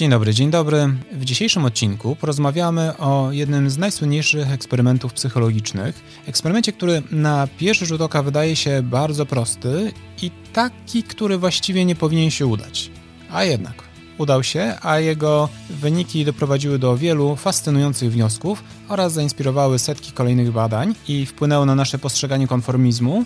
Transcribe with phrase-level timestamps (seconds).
[0.00, 0.88] Dzień dobry, dzień dobry.
[1.12, 6.02] W dzisiejszym odcinku porozmawiamy o jednym z najsłynniejszych eksperymentów psychologicznych.
[6.26, 9.92] Eksperymencie, który na pierwszy rzut oka wydaje się bardzo prosty
[10.22, 12.90] i taki, który właściwie nie powinien się udać.
[13.30, 13.74] A jednak
[14.18, 20.94] udał się, a jego wyniki doprowadziły do wielu fascynujących wniosków oraz zainspirowały setki kolejnych badań
[21.08, 23.24] i wpłynęły na nasze postrzeganie konformizmu,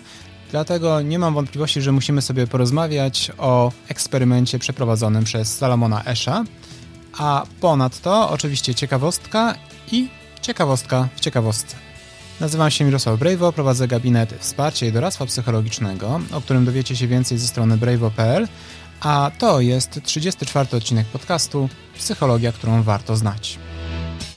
[0.51, 6.43] Dlatego nie mam wątpliwości, że musimy sobie porozmawiać o eksperymencie przeprowadzonym przez Salomona Esha,
[7.17, 9.55] a ponadto oczywiście ciekawostka
[9.91, 10.07] i
[10.41, 11.75] ciekawostka w ciekawostce.
[12.39, 17.37] Nazywam się Mirosław Brejwo, prowadzę gabinet wsparcia i doradztwa psychologicznego, o którym dowiecie się więcej
[17.37, 18.47] ze strony brejwo.pl,
[19.01, 23.59] a to jest 34 odcinek podcastu Psychologia, którą warto znać.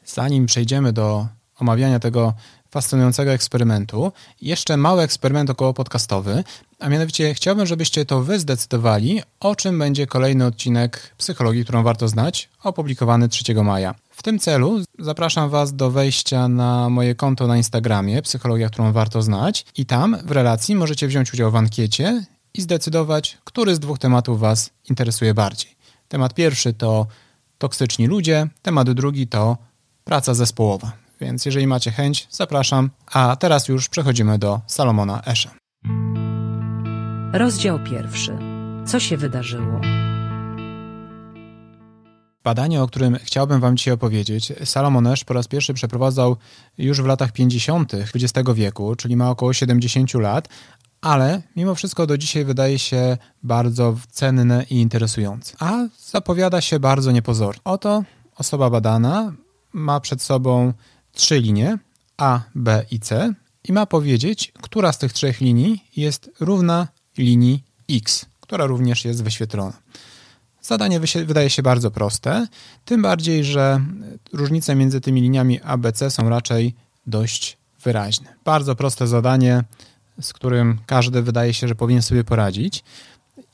[0.04, 1.26] Zanim przejdziemy do
[1.60, 2.34] omawiania tego
[2.70, 4.12] fascynującego eksperymentu.
[4.40, 6.44] Jeszcze mały eksperyment około podcastowy,
[6.78, 12.08] a mianowicie chciałbym, żebyście to wy zdecydowali, o czym będzie kolejny odcinek Psychologii, którą warto
[12.08, 13.94] znać, opublikowany 3 maja.
[14.10, 19.22] W tym celu zapraszam Was do wejścia na moje konto na Instagramie, Psychologia, którą warto
[19.22, 23.98] znać, i tam w relacji możecie wziąć udział w ankiecie i zdecydować, który z dwóch
[23.98, 25.76] tematów Was interesuje bardziej.
[26.08, 27.06] Temat pierwszy to
[27.58, 29.56] toksyczni ludzie, temat drugi to
[30.04, 31.07] praca zespołowa.
[31.20, 32.90] Więc jeżeli macie chęć, zapraszam.
[33.12, 35.50] A teraz już przechodzimy do Salomona Esza.
[37.32, 38.38] Rozdział pierwszy.
[38.86, 39.80] Co się wydarzyło?
[42.44, 46.36] Badanie, o którym chciałbym Wam dzisiaj opowiedzieć, Salomon Esz po raz pierwszy przeprowadzał
[46.78, 47.94] już w latach 50.
[47.94, 50.48] XX wieku, czyli ma około 70 lat,
[51.00, 55.56] ale mimo wszystko do dzisiaj wydaje się bardzo cenne i interesujące.
[55.60, 57.60] A zapowiada się bardzo niepozornie.
[57.64, 58.02] Oto
[58.36, 59.32] osoba badana
[59.72, 60.72] ma przed sobą
[61.18, 61.78] trzy linie
[62.16, 66.88] A, B i C i ma powiedzieć, która z tych trzech linii jest równa
[67.18, 69.72] linii X, która również jest wyświetlona.
[70.62, 72.46] Zadanie wydaje się bardzo proste,
[72.84, 73.80] tym bardziej, że
[74.32, 76.74] różnice między tymi liniami A, B, C są raczej
[77.06, 78.34] dość wyraźne.
[78.44, 79.64] Bardzo proste zadanie,
[80.20, 82.84] z którym każdy wydaje się, że powinien sobie poradzić.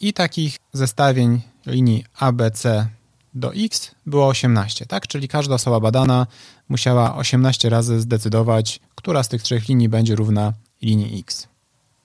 [0.00, 2.88] I takich zestawień linii A, B, C
[3.34, 5.06] do x było 18, tak?
[5.06, 6.27] Czyli każda osoba badana
[6.69, 10.53] musiała 18 razy zdecydować, która z tych trzech linii będzie równa
[10.83, 11.49] linii x.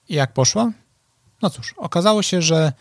[0.08, 0.70] I jak poszło?
[1.42, 2.72] No cóż, okazało się, że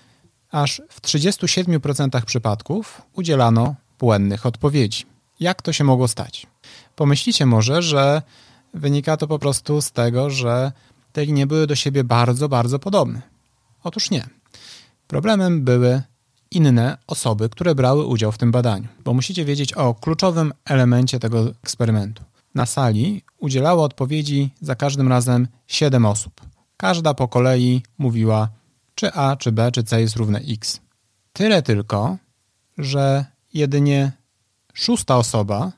[0.51, 5.05] aż w 37% przypadków udzielano błędnych odpowiedzi.
[5.39, 6.47] Jak to się mogło stać?
[6.95, 8.21] Pomyślicie może, że
[8.73, 10.71] wynika to po prostu z tego, że
[11.13, 13.21] te linie były do siebie bardzo, bardzo podobne.
[13.83, 14.27] Otóż nie.
[15.07, 16.01] Problemem były
[16.51, 21.49] inne osoby, które brały udział w tym badaniu, bo musicie wiedzieć o kluczowym elemencie tego
[21.63, 22.23] eksperymentu.
[22.55, 26.41] Na sali udzielało odpowiedzi za każdym razem 7 osób.
[26.77, 28.49] Każda po kolei mówiła,
[28.95, 30.79] czy A, czy B, czy C jest równe X.
[31.33, 32.17] Tyle tylko,
[32.77, 34.11] że jedynie
[34.73, 35.71] szósta osoba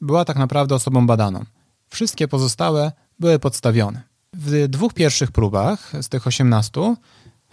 [0.00, 1.44] była tak naprawdę osobą badaną.
[1.88, 4.02] Wszystkie pozostałe były podstawione.
[4.32, 6.96] W dwóch pierwszych próbach z tych 18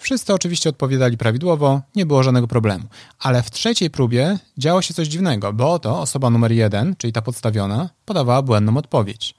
[0.01, 2.85] Wszyscy oczywiście odpowiadali prawidłowo, nie było żadnego problemu.
[3.19, 7.21] Ale w trzeciej próbie działo się coś dziwnego, bo oto osoba numer jeden, czyli ta
[7.21, 9.35] podstawiona, podawała błędną odpowiedź.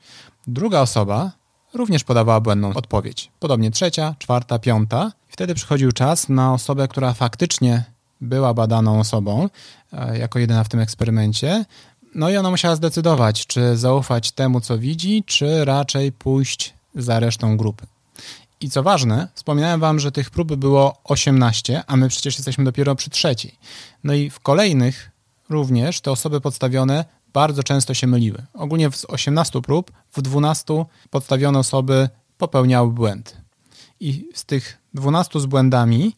[0.46, 1.32] Druga osoba
[1.74, 3.30] również podawała błędną odpowiedź.
[3.40, 5.12] Podobnie trzecia, czwarta, piąta.
[5.28, 7.84] Wtedy przychodził czas na osobę, która faktycznie
[8.20, 9.48] była badaną osobą,
[9.92, 11.64] e, jako jedyna w tym eksperymencie.
[12.14, 17.56] No i ona musiała zdecydować, czy zaufać temu, co widzi, czy raczej pójść za resztą
[17.56, 17.86] grupy.
[18.62, 22.94] I co ważne, wspominałem wam, że tych prób było 18, a my przecież jesteśmy dopiero
[22.94, 23.58] przy trzeciej.
[24.04, 25.10] No i w kolejnych
[25.50, 28.46] również te osoby podstawione bardzo często się myliły.
[28.54, 32.08] Ogólnie z 18 prób w 12 podstawione osoby
[32.38, 33.30] popełniały błędy.
[34.00, 36.16] I z tych 12 z błędami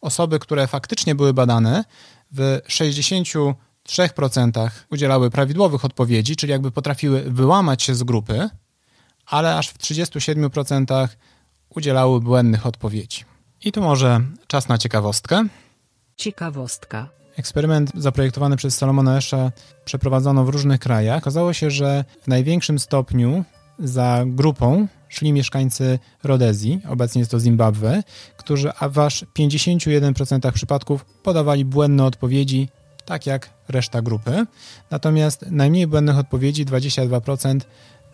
[0.00, 1.84] osoby, które faktycznie były badane,
[2.32, 8.50] w 63% udzielały prawidłowych odpowiedzi, czyli jakby potrafiły wyłamać się z grupy,
[9.26, 11.08] ale aż w 37%
[11.76, 13.24] udzielały błędnych odpowiedzi.
[13.64, 15.46] I tu może czas na ciekawostkę.
[16.16, 17.08] Ciekawostka.
[17.36, 19.52] Eksperyment zaprojektowany przez Salomona Esza
[19.84, 21.18] przeprowadzono w różnych krajach.
[21.18, 23.44] Okazało się, że w największym stopniu
[23.78, 28.02] za grupą szli mieszkańcy Rodezji, obecnie jest to Zimbabwe,
[28.36, 32.68] którzy w aż 51% przypadków podawali błędne odpowiedzi,
[33.04, 34.46] tak jak reszta grupy.
[34.90, 37.60] Natomiast najmniej błędnych odpowiedzi, 22%,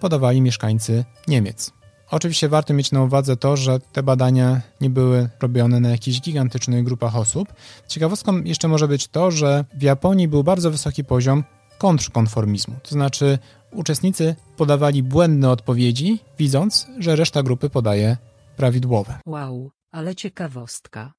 [0.01, 1.82] podawali mieszkańcy Niemiec.
[2.13, 6.85] Oczywiście warto mieć na uwadze to, że te badania nie były robione na jakichś gigantycznych
[6.85, 7.49] grupach osób.
[7.89, 11.45] Ciekawostką jeszcze może być to, że w Japonii był bardzo wysoki poziom
[11.79, 13.39] kontrkonformizmu, to znaczy
[13.73, 18.17] uczestnicy podawali błędne odpowiedzi, widząc, że reszta grupy podaje
[18.57, 19.19] prawidłowe.
[19.27, 21.13] Wow, ale ciekawostka.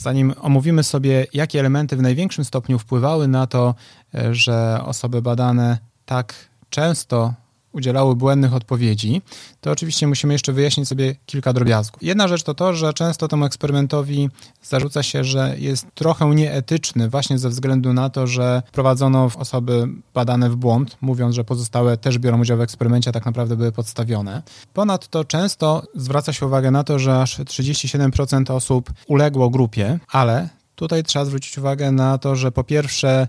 [0.00, 3.74] Zanim omówimy sobie, jakie elementy w największym stopniu wpływały na to,
[4.14, 6.34] e, że osoby badane tak
[6.70, 7.34] często
[7.78, 9.22] udzielały błędnych odpowiedzi,
[9.60, 12.02] to oczywiście musimy jeszcze wyjaśnić sobie kilka drobiazgów.
[12.02, 14.28] Jedna rzecz to to, że często temu eksperymentowi
[14.62, 20.50] zarzuca się, że jest trochę nieetyczny właśnie ze względu na to, że wprowadzono osoby badane
[20.50, 24.42] w błąd, mówiąc, że pozostałe też biorą udział w eksperymencie, a tak naprawdę były podstawione.
[24.74, 30.48] Ponadto często zwraca się uwagę na to, że aż 37% osób uległo grupie, ale
[30.78, 33.28] Tutaj trzeba zwrócić uwagę na to, że po pierwsze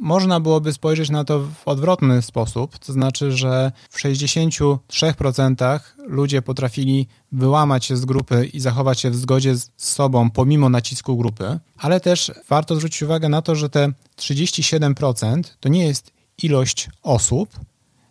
[0.00, 7.06] można byłoby spojrzeć na to w odwrotny sposób, to znaczy, że w 63% ludzie potrafili
[7.32, 12.00] wyłamać się z grupy i zachować się w zgodzie z sobą pomimo nacisku grupy, ale
[12.00, 16.12] też warto zwrócić uwagę na to, że te 37% to nie jest
[16.42, 17.50] ilość osób,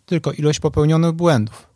[0.06, 1.67] tylko ilość popełnionych błędów.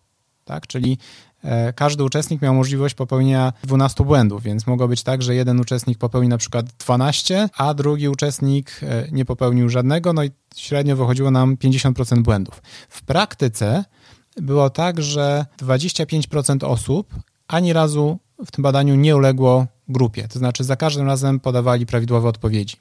[0.53, 0.67] Tak?
[0.67, 0.99] Czyli
[1.45, 5.99] E, każdy uczestnik miał możliwość popełnienia 12 błędów, więc mogło być tak, że jeden uczestnik
[5.99, 11.31] popełnił na przykład 12, a drugi uczestnik e, nie popełnił żadnego, no i średnio wychodziło
[11.31, 12.63] nam 50% błędów.
[12.89, 13.85] W praktyce
[14.37, 17.15] było tak, że 25% osób
[17.49, 22.29] ani razu w tym badaniu nie uległo grupie, to znaczy za każdym razem podawali prawidłowe
[22.29, 22.77] odpowiedzi.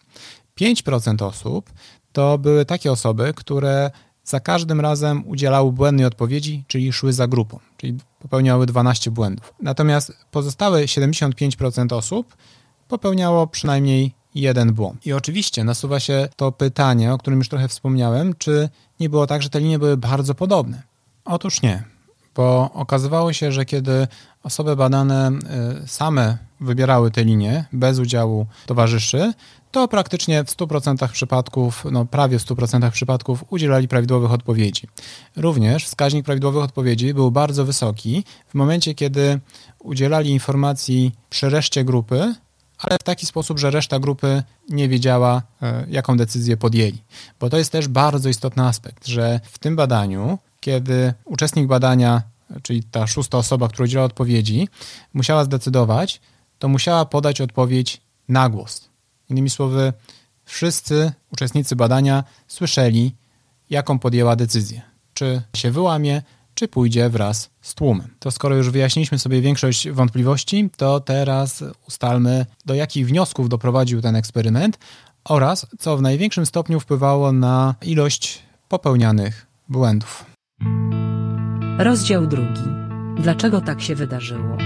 [0.62, 1.70] 5% osób
[2.12, 3.92] to były takie osoby, które
[4.24, 9.54] za każdym razem udzielały błędnej odpowiedzi, czyli szły za grupą, czyli popełniały 12 błędów.
[9.62, 12.38] Natomiast pozostałe 75% osób
[12.88, 15.06] popełniało przynajmniej jeden błąd.
[15.06, 18.70] I oczywiście nasuwa się to pytanie, o którym już trochę wspomniałem, czy
[19.00, 20.82] nie było tak, że te linie były bardzo podobne?
[21.26, 21.84] Otóż nie,
[22.36, 24.08] bo okazywało się, że kiedy
[24.44, 25.32] osoby badane
[25.84, 29.34] y, same wybierały te linie bez udziału towarzyszy,
[29.72, 34.88] to praktycznie w 100% przypadków, no prawie w 100% przypadków udzielali prawidłowych odpowiedzi.
[35.36, 39.40] Również wskaźnik prawidłowych odpowiedzi był bardzo wysoki w momencie, kiedy
[39.80, 42.36] udzielali informacji przy reszcie grupy,
[42.78, 47.04] ale w taki sposób, że reszta grupy nie wiedziała, e, jaką decyzję podjęli.
[47.40, 52.22] Bo to jest też bardzo istotny aspekt, że w tym badaniu, kiedy uczestnik badania,
[52.64, 54.68] czyli ta szósta osoba, która udziela odpowiedzi,
[55.14, 56.22] musiała zdecydować,
[56.60, 58.91] to musiała podać odpowiedź na głos.
[59.32, 59.94] Innymi słowy,
[60.46, 63.16] wszyscy uczestnicy badania słyszeli,
[63.70, 64.82] jaką podjęła decyzję.
[65.14, 66.22] Czy się wyłamie,
[66.54, 68.08] czy pójdzie wraz z tłumem.
[68.20, 74.16] To skoro już wyjaśniliśmy sobie większość wątpliwości, to teraz ustalmy, do jakich wniosków doprowadził ten
[74.16, 74.80] eksperyment
[75.24, 78.40] oraz co w największym stopniu wpływało na ilość
[78.70, 80.26] popełnianych błędów.
[81.78, 82.62] Rozdział drugi.
[83.22, 84.58] Dlaczego tak się wydarzyło?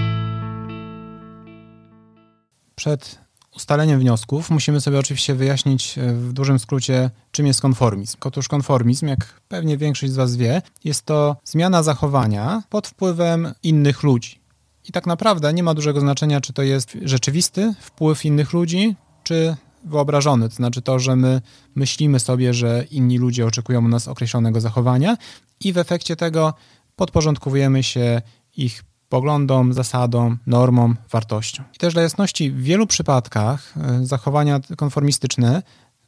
[2.74, 3.25] Przed
[3.56, 8.16] ustaleniem wniosków musimy sobie oczywiście wyjaśnić e, w dużym skrócie, czym jest konformizm.
[8.20, 14.02] Otóż konformizm, jak pewnie większość z Was wie, jest to zmiana zachowania pod wpływem innych
[14.02, 14.40] ludzi.
[14.88, 19.56] I tak naprawdę nie ma dużego znaczenia, czy to jest rzeczywisty wpływ innych ludzi, czy
[19.84, 21.40] wyobrażony, to znaczy to, że my
[21.74, 25.16] myślimy sobie, że inni ludzie oczekują u nas określonego zachowania
[25.60, 26.54] i w efekcie tego
[26.96, 28.22] podporządkowujemy się
[28.56, 31.64] ich poglądom, zasadom, normom, wartościom.
[31.74, 35.62] I też dla jasności, w wielu przypadkach e, zachowania konformistyczne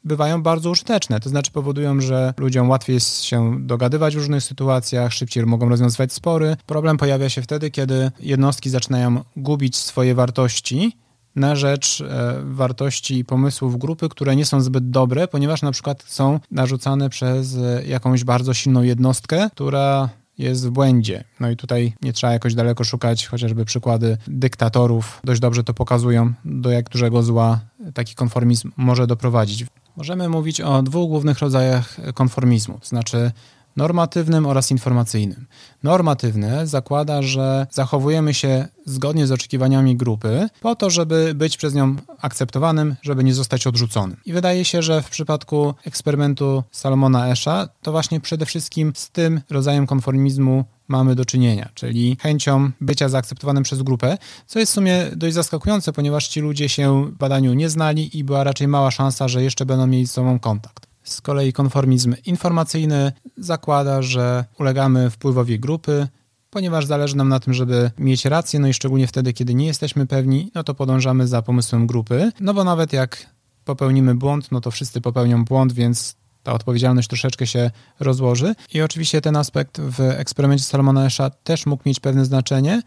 [0.05, 5.13] bywają bardzo użyteczne, to znaczy powodują, że ludziom łatwiej jest się dogadywać w różnych sytuacjach,
[5.13, 6.57] szybciej mogą rozwiązywać spory.
[6.67, 10.97] Problem pojawia się wtedy, kiedy jednostki zaczynają gubić swoje wartości
[11.37, 16.05] na rzecz e, wartości i pomysłów grupy, które nie są zbyt dobre, ponieważ na przykład
[16.07, 21.25] są narzucane przez jakąś bardzo silną jednostkę, która jest w błędzie.
[21.41, 26.33] No i tutaj nie trzeba jakoś daleko szukać, chociażby przykłady dyktatorów dość dobrze to pokazują,
[26.45, 27.61] do jak dużego zła
[27.95, 29.67] taki konformizm może doprowadzić.
[29.97, 33.31] Możemy mówić o dwóch głównych rodzajach konformizmu, to znaczy
[33.79, 35.47] normatywnym oraz informacyjnym.
[35.83, 41.97] Normatywne zakłada, że zachowujemy się zgodnie z oczekiwaniami grupy po to, żeby być przez nią
[42.21, 44.17] akceptowanym, żeby nie zostać odrzuconym.
[44.27, 49.41] I wydaje się, że w przypadku eksperymentu Salomona Esha to właśnie przede wszystkim z tym
[49.51, 55.07] rodzajem konformizmu mamy do czynienia, czyli chęcią bycia zaakceptowanym przez grupę, co jest w sumie
[55.17, 59.29] dość zaskakujące, ponieważ ci ludzie się w badaniu nie znali i była raczej mała szansa,
[59.29, 60.88] że jeszcze będą mieli z sobą kontakt.
[61.09, 66.09] Z kolei konformizm informacyjny zakłada, że ulegamy wpływowi grupy,
[66.51, 70.07] ponieważ zależy nam na tym, żeby mieć rację, no i szczególnie wtedy, kiedy nie jesteśmy
[70.07, 73.27] pewni, no to podążamy za pomysłem grupy, no bo nawet jak
[73.65, 78.55] popełnimy błąd, no to wszyscy popełnią błąd, więc ta odpowiedzialność troszeczkę się rozłoży.
[78.75, 82.83] I oczywiście ten aspekt w eksperymencie Salomona Esha też mógł mieć pewne znaczenie,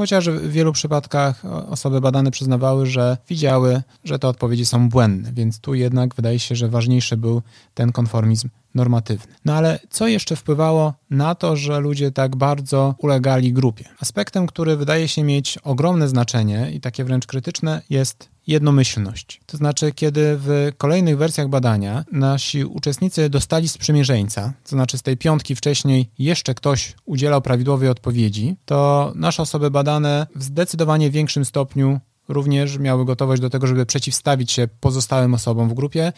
[0.00, 5.60] Chociaż w wielu przypadkach osoby badane przyznawały, że widziały, że te odpowiedzi są błędne, więc
[5.60, 7.42] tu jednak wydaje się, że ważniejszy był
[7.74, 9.34] ten konformizm normatywny.
[9.44, 13.84] No ale co jeszcze wpływało na to, że ludzie tak bardzo ulegali grupie?
[14.00, 19.40] Aspektem, który wydaje się mieć ogromne znaczenie i takie wręcz krytyczne, jest jednomyślność.
[19.46, 25.16] To znaczy, kiedy w kolejnych wersjach badania nasi uczestnicy dostali sprzymierzeńca, to znaczy z tej
[25.16, 32.00] piątki wcześniej jeszcze ktoś udzielał prawidłowej odpowiedzi, to nasze osoby badane w zdecydowanie większym stopniu
[32.28, 36.12] również miały gotowość do tego, żeby przeciwstawić się pozostałym osobom w grupie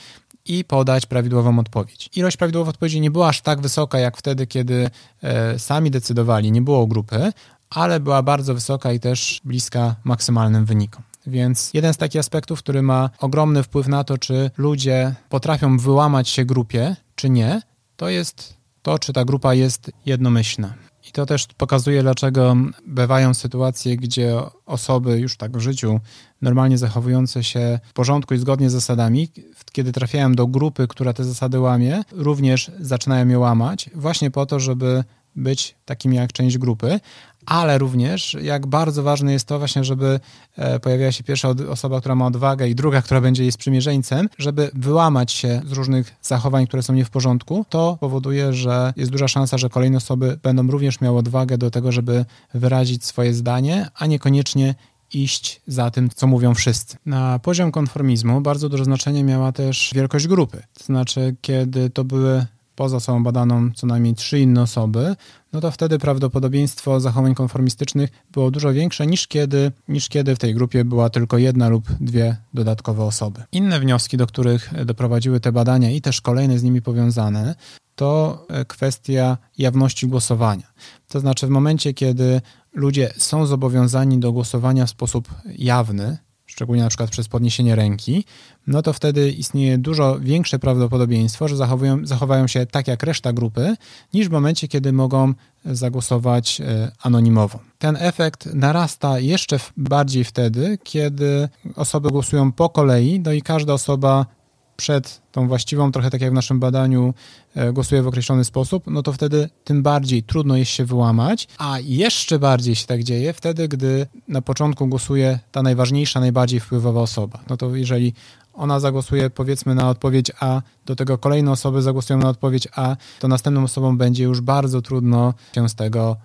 [0.45, 2.11] i podać prawidłową odpowiedź.
[2.17, 4.91] Ilość prawidłowych odpowiedzi nie była aż tak wysoka jak wtedy, kiedy
[5.23, 7.33] e, sami decydowali, nie było grupy,
[7.71, 11.03] ale była bardzo wysoka i też bliska maksymalnym wynikom.
[11.26, 16.29] Więc jeden z takich aspektów, który ma ogromny wpływ na to, czy ludzie potrafią wyłamać
[16.29, 17.62] się grupie, czy nie,
[17.97, 20.75] to jest to, czy ta grupa jest jednomyślna.
[21.09, 24.37] I to też pokazuje, dlaczego bywają sytuacje, gdzie
[24.67, 26.00] osoby już tak w życiu
[26.43, 29.29] normalnie zachowujące się w porządku i zgodnie z zasadami,
[29.73, 34.61] kiedy trafiają do grupy, która te zasady łamie, również zaczynają je łamać, właśnie po to,
[34.61, 35.05] żeby
[35.37, 37.00] być takimi jak część grupy,
[37.47, 40.21] ale również jak bardzo ważne jest to właśnie, żeby
[40.57, 44.71] e, pojawiła się pierwsza osoba, która ma odwagę i druga, która będzie jej sprzymierzeńcem, żeby
[44.75, 49.29] wyłamać się z różnych zachowań, które są nie w porządku, to powoduje, że jest duża
[49.29, 54.07] szansa, że kolejne osoby będą również miały odwagę do tego, żeby wyrazić swoje zdanie, a
[54.07, 54.75] niekoniecznie
[55.15, 56.97] iść za tym, co mówią wszyscy.
[57.07, 60.63] Na poziom konformizmu bardzo duże znaczenie miała też wielkość grupy.
[60.79, 65.17] To znaczy, kiedy to były poza sobą badaną co najmniej trzy inne osoby,
[65.52, 70.55] no to wtedy prawdopodobieństwo zachowań konformistycznych było dużo większe niż kiedy, niż kiedy w tej
[70.55, 73.43] grupie była tylko jedna lub dwie dodatkowe osoby.
[73.52, 77.55] Inne wnioski, do których doprowadziły te badania i też kolejne z nimi powiązane,
[77.95, 80.73] to kwestia jawności głosowania.
[81.09, 82.41] To znaczy w momencie, kiedy
[82.73, 86.19] ludzie są zobowiązani do głosowania w sposób jawny,
[86.53, 88.25] szczególnie na przykład przez podniesienie ręki,
[88.67, 93.77] no to wtedy istnieje dużo większe prawdopodobieństwo, że zachowują, zachowają się tak jak reszta grupy,
[94.15, 97.59] niż w momencie, kiedy mogą zagłosować e, anonimowo.
[97.79, 104.27] Ten efekt narasta jeszcze bardziej wtedy, kiedy osoby głosują po kolei, no i każda osoba
[104.76, 107.14] przed tą właściwą, trochę tak jak w naszym badaniu,
[107.55, 111.79] e, głosuje w określony sposób, no to wtedy tym bardziej trudno jest się wyłamać, a
[111.81, 117.41] jeszcze bardziej się tak dzieje wtedy, gdy na początku głosuje ta najważniejsza, najbardziej wpływowa osoba.
[117.49, 118.14] No to jeżeli
[118.55, 123.29] ona zagłosuje powiedzmy na odpowiedź A, do tego kolejne osoby zagłosują na odpowiedź A, to
[123.29, 126.17] następną osobom będzie już bardzo trudno się z tego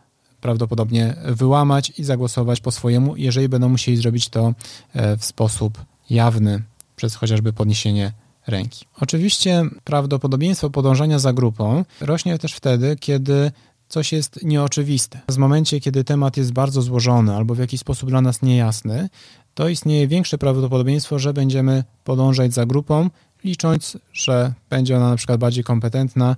[0.42, 4.54] prawdopodobnie wyłamać i zagłosować po swojemu, jeżeli będą musieli zrobić to
[4.94, 5.77] e, w sposób
[6.10, 6.63] jawny,
[6.96, 8.12] przez chociażby podniesienie
[8.48, 8.86] ręki.
[9.01, 13.51] Oczywiście prawdopodobieństwo podążania za grupą rośnie też wtedy, kiedy
[13.89, 15.20] coś jest nieoczywiste.
[15.32, 19.10] W momencie, kiedy temat jest bardzo złożony albo w jakiś sposób dla nas niejasny,
[19.54, 23.10] to istnieje większe prawdopodobieństwo, że będziemy podążać za grupą,
[23.44, 26.36] licząc, że będzie ona na przykład bardziej kompetentna.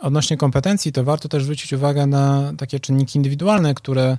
[0.00, 4.18] Odnośnie kompetencji, to warto też zwrócić uwagę na takie czynniki indywidualne, które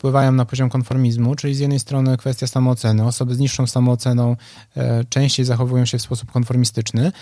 [0.00, 3.06] wpływają na poziom konformizmu, czyli z jednej strony kwestia samooceny.
[3.06, 4.36] Osoby z niższą samooceną
[4.76, 7.12] e, częściej zachowują się w sposób konformistyczny,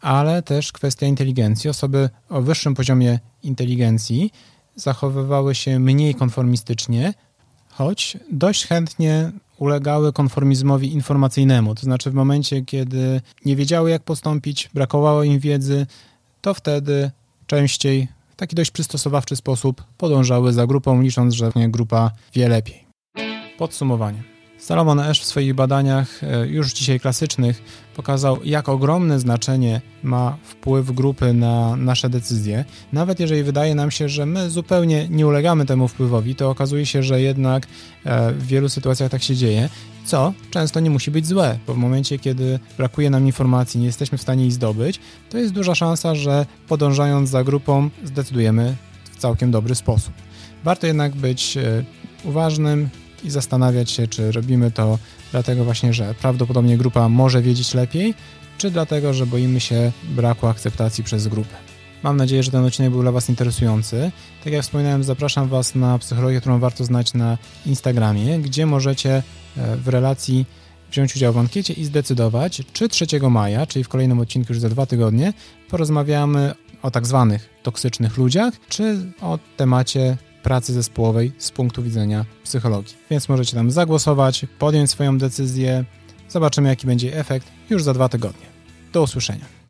[0.00, 1.70] ale też kwestia inteligencji.
[1.70, 4.32] Osoby o wyższym poziomie inteligencji
[4.76, 7.14] zachowywały się mniej konformistycznie,
[7.68, 11.74] choć dość chętnie ulegały konformizmowi informacyjnemu.
[11.74, 15.86] To znaczy, w momencie, kiedy nie wiedziały, jak postąpić, brakowało im wiedzy,
[16.40, 17.10] to wtedy
[17.46, 22.84] częściej taki dość przystosowawczy sposób podążały za grupą, licząc, że grupa wie lepiej.
[23.58, 24.37] Podsumowanie.
[24.58, 27.62] Salomon Ash w swoich badaniach, e, już dzisiaj klasycznych,
[27.96, 32.64] pokazał, jak ogromne znaczenie ma wpływ grupy na nasze decyzje.
[32.92, 37.02] Nawet jeżeli wydaje nam się, że my zupełnie nie ulegamy temu wpływowi, to okazuje się,
[37.02, 37.66] że jednak
[38.04, 39.68] e, w wielu sytuacjach tak się dzieje,
[40.04, 44.18] co często nie musi być złe, bo w momencie, kiedy brakuje nam informacji, nie jesteśmy
[44.18, 45.00] w stanie jej zdobyć,
[45.30, 48.76] to jest duża szansa, że podążając za grupą zdecydujemy
[49.12, 50.14] w całkiem dobry sposób.
[50.64, 51.84] Warto jednak być e,
[52.24, 52.88] uważnym,
[53.24, 54.98] i zastanawiać się, czy robimy to
[55.32, 58.14] dlatego właśnie, że prawdopodobnie grupa może wiedzieć lepiej,
[58.58, 61.54] czy dlatego, że boimy się braku akceptacji przez grupę.
[62.02, 64.12] Mam nadzieję, że ten odcinek był dla Was interesujący.
[64.44, 69.22] Tak jak wspominałem, zapraszam Was na psychologię, którą warto znać na Instagramie, gdzie możecie
[69.56, 70.46] e, w relacji
[70.90, 74.68] wziąć udział w ankiecie i zdecydować, czy 3 maja, czyli w kolejnym odcinku już za
[74.68, 75.32] dwa tygodnie,
[75.70, 82.96] porozmawiamy o tak zwanych toksycznych ludziach, czy o temacie pracy zespołowej z punktu widzenia psychologii.
[83.10, 85.84] Więc możecie tam zagłosować, podjąć swoją decyzję.
[86.28, 88.46] Zobaczymy, jaki będzie efekt już za dwa tygodnie.
[88.92, 89.57] Do usłyszenia.